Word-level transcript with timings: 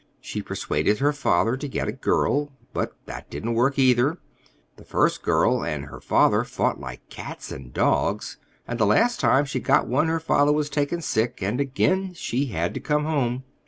She 0.19 0.41
persuaded 0.41 0.97
her 0.97 1.13
father 1.13 1.55
to 1.55 1.67
get 1.67 1.87
a 1.87 1.91
girl. 1.91 2.51
But 2.73 2.95
that 3.05 3.29
didn't 3.29 3.53
work, 3.53 3.77
either. 3.77 4.17
The 4.77 4.83
first 4.83 5.21
girl 5.21 5.63
and 5.63 5.85
her 5.85 6.01
father 6.01 6.43
fought 6.43 6.79
like 6.79 7.07
cats 7.09 7.51
and 7.51 7.71
dogs, 7.71 8.37
and 8.67 8.79
the 8.79 8.87
last 8.87 9.19
time 9.19 9.45
she 9.45 9.59
got 9.59 9.85
one 9.85 10.07
her 10.07 10.19
father 10.19 10.51
was 10.53 10.71
taken 10.71 11.03
sick, 11.03 11.43
and 11.43 11.61
again 11.61 12.15
she 12.15 12.47
had 12.47 12.73
to 12.73 12.79
come 12.79 13.03
home. 13.05 13.43